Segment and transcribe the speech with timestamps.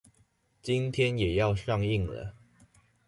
[0.63, 2.33] 今天也要上映了